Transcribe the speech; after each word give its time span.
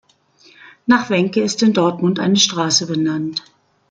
Nach 0.87 1.11
Wenke 1.11 1.41
ist 1.43 1.61
in 1.61 1.73
Dortmund 1.73 2.19
eine 2.19 2.35
Straße 2.35 2.87
benannt. 2.87 3.43